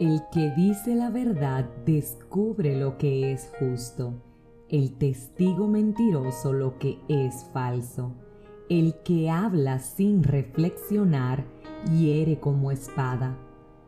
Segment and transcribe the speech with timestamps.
[0.00, 4.14] El que dice la verdad descubre lo que es justo,
[4.68, 8.10] el testigo mentiroso lo que es falso.
[8.68, 11.44] El que habla sin reflexionar
[11.96, 13.38] hiere como espada.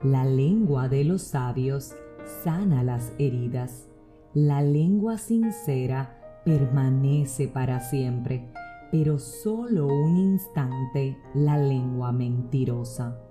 [0.01, 1.97] La lengua de los sabios
[2.45, 3.89] sana las heridas.
[4.33, 8.49] La lengua sincera permanece para siempre,
[8.93, 13.26] pero solo un instante la lengua mentirosa.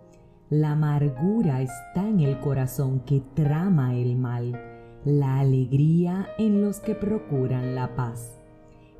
[0.52, 4.62] La amargura está en el corazón que trama el mal,
[5.04, 8.40] la alegría en los que procuran la paz.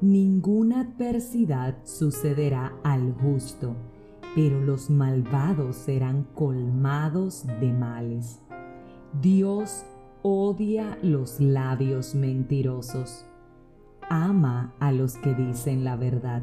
[0.02, 3.76] Ninguna adversidad sucederá al justo,
[4.34, 8.42] pero los malvados serán colmados de males.
[9.22, 9.86] Dios
[10.24, 13.24] odia los labios mentirosos.
[14.10, 16.42] Ama a los que dicen la verdad.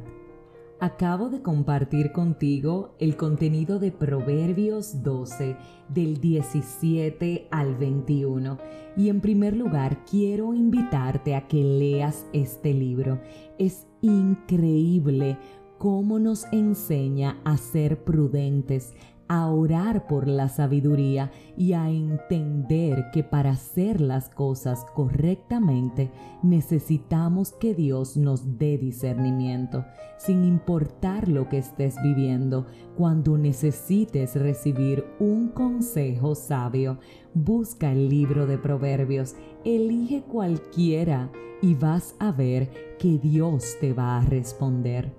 [0.82, 5.56] Acabo de compartir contigo el contenido de Proverbios 12
[5.88, 8.58] del 17 al 21
[8.96, 13.20] y en primer lugar quiero invitarte a que leas este libro.
[13.60, 15.38] Es increíble
[15.78, 18.92] cómo nos enseña a ser prudentes,
[19.28, 26.10] a orar por la sabiduría y a entender que para hacer las cosas correctamente
[26.42, 29.84] necesitamos que Dios nos dé discernimiento,
[30.18, 32.66] sin importar lo que estés viviendo.
[32.96, 36.98] Cuando necesites recibir un consejo sabio,
[37.34, 41.30] busca el libro de Proverbios, elige cualquiera
[41.62, 45.12] y vas a ver que Dios te va a responder.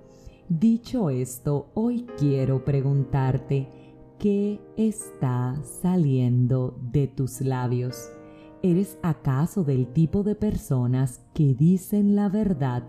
[0.48, 3.83] Dicho esto, hoy quiero preguntarte,
[4.24, 8.08] ¿Qué está saliendo de tus labios?
[8.62, 12.84] ¿Eres acaso del tipo de personas que dicen la verdad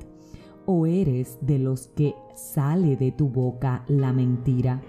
[0.66, 4.82] o eres de los que sale de tu boca la mentira?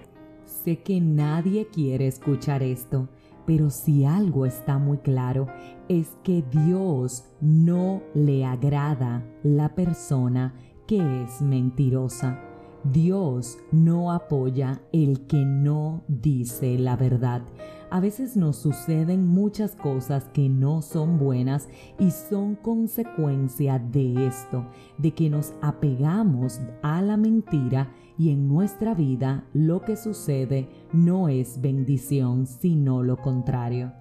[0.45, 3.09] Sé que nadie quiere escuchar esto,
[3.45, 5.47] pero si algo está muy claro
[5.89, 10.55] es que Dios no le agrada la persona
[10.87, 12.46] que es mentirosa.
[12.91, 17.41] Dios no apoya el que no dice la verdad.
[17.89, 21.67] A veces nos suceden muchas cosas que no son buenas
[21.99, 24.65] y son consecuencia de esto,
[24.97, 31.29] de que nos apegamos a la mentira y en nuestra vida lo que sucede no
[31.29, 33.91] es bendición, sino lo contrario.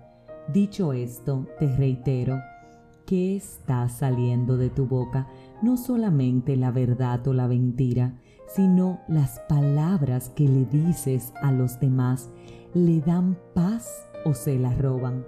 [0.53, 2.39] Dicho esto, te reitero,
[3.05, 5.29] ¿qué está saliendo de tu boca?
[5.63, 8.19] No solamente la verdad o la mentira,
[8.49, 12.31] sino las palabras que le dices a los demás
[12.75, 15.25] le dan paz o se la roban.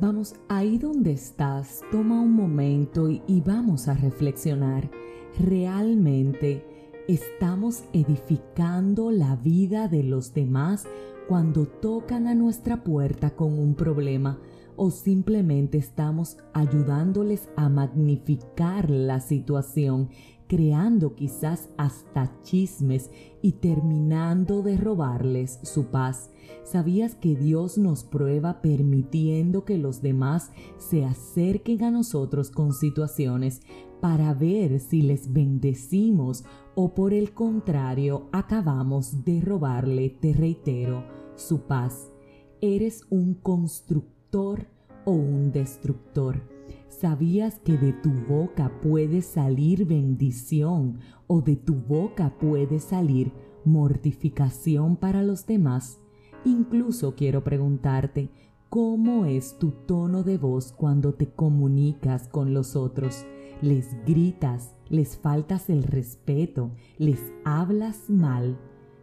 [0.00, 4.90] Vamos, ahí donde estás, toma un momento y, y vamos a reflexionar.
[5.38, 6.64] ¿Realmente
[7.08, 10.86] estamos edificando la vida de los demás
[11.28, 14.38] cuando tocan a nuestra puerta con un problema?
[14.76, 20.10] o simplemente estamos ayudándoles a magnificar la situación
[20.46, 23.10] creando quizás hasta chismes
[23.42, 26.30] y terminando de robarles su paz.
[26.64, 33.62] ¿Sabías que Dios nos prueba permitiendo que los demás se acerquen a nosotros con situaciones
[34.00, 41.62] para ver si les bendecimos o por el contrario acabamos de robarle, te reitero, su
[41.62, 42.12] paz?
[42.60, 44.66] ¿Eres un constructor
[45.04, 46.55] o un destructor?
[46.88, 53.32] ¿Sabías que de tu boca puede salir bendición o de tu boca puede salir
[53.64, 56.00] mortificación para los demás?
[56.44, 58.30] Incluso quiero preguntarte,
[58.70, 63.26] ¿cómo es tu tono de voz cuando te comunicas con los otros?
[63.60, 64.74] ¿Les gritas?
[64.88, 66.70] ¿Les faltas el respeto?
[66.98, 68.58] ¿Les hablas mal?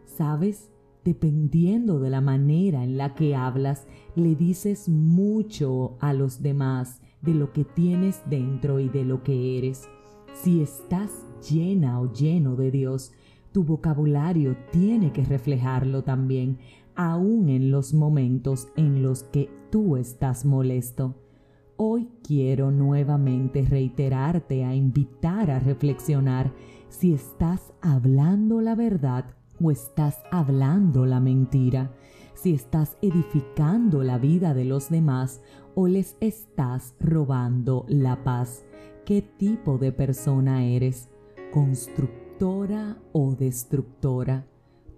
[0.06, 0.70] ¿Sabes?
[1.04, 3.86] Dependiendo de la manera en la que hablas,
[4.16, 9.58] le dices mucho a los demás de lo que tienes dentro y de lo que
[9.58, 9.88] eres.
[10.34, 11.10] Si estás
[11.48, 13.12] llena o lleno de Dios,
[13.52, 16.58] tu vocabulario tiene que reflejarlo también,
[16.94, 21.14] aun en los momentos en los que tú estás molesto.
[21.76, 26.52] Hoy quiero nuevamente reiterarte a invitar a reflexionar
[26.88, 29.24] si estás hablando la verdad
[29.60, 31.92] o estás hablando la mentira,
[32.34, 35.40] si estás edificando la vida de los demás
[35.74, 38.64] o les estás robando la paz?
[39.04, 41.08] ¿Qué tipo de persona eres?
[41.52, 44.46] ¿Constructora o destructora?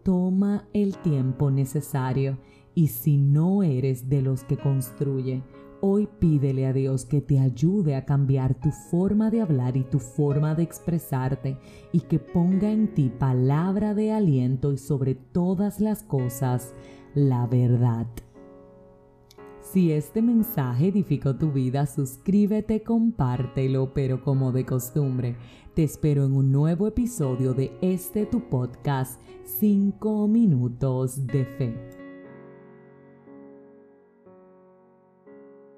[0.02, 2.38] Toma el tiempo necesario
[2.74, 5.42] y si no eres de los que construye,
[5.86, 9.98] hoy pídele a Dios que te ayude a cambiar tu forma de hablar y tu
[10.00, 11.56] forma de expresarte
[11.92, 16.74] y que ponga en ti palabra de aliento y sobre todas las cosas
[17.14, 18.06] la verdad.
[19.60, 25.36] Si este mensaje edificó tu vida, suscríbete, compártelo, pero como de costumbre,
[25.74, 31.95] te espero en un nuevo episodio de este tu podcast 5 minutos de fe.